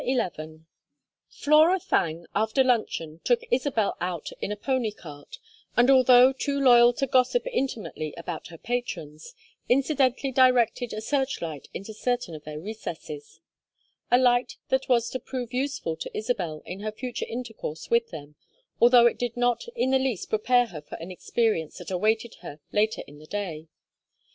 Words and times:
XI 0.03 0.17
Flora 1.29 1.79
Thangue, 1.79 2.25
after 2.33 2.63
luncheon, 2.63 3.19
took 3.23 3.43
Isabel 3.51 3.95
out 4.01 4.31
in 4.41 4.51
a 4.51 4.55
pony 4.57 4.89
cart, 4.89 5.37
and 5.77 5.91
although 5.91 6.33
too 6.33 6.59
loyal 6.59 6.91
to 6.93 7.05
gossip 7.05 7.45
intimately 7.45 8.11
about 8.17 8.47
her 8.47 8.57
patrons, 8.57 9.35
incidentally 9.69 10.31
directed 10.31 10.91
a 10.91 11.01
search 11.01 11.39
light 11.39 11.67
into 11.71 11.93
certain 11.93 12.33
of 12.33 12.43
their 12.45 12.59
recesses; 12.59 13.41
a 14.09 14.17
light 14.17 14.55
that 14.69 14.89
was 14.89 15.07
to 15.11 15.19
prove 15.19 15.53
useful 15.53 15.95
to 15.97 16.17
Isabel 16.17 16.63
in 16.65 16.79
her 16.79 16.91
future 16.91 17.27
intercourse 17.29 17.91
with 17.91 18.09
them, 18.09 18.33
although 18.81 19.05
it 19.05 19.19
did 19.19 19.37
not 19.37 19.65
in 19.75 19.91
the 19.91 19.99
least 19.99 20.31
prepare 20.31 20.65
her 20.65 20.81
for 20.81 20.95
an 20.95 21.11
experience 21.11 21.77
that 21.77 21.91
awaited 21.91 22.37
her 22.41 22.59
later 22.71 23.03
in 23.05 23.19
the 23.19 23.27
day. 23.27 23.67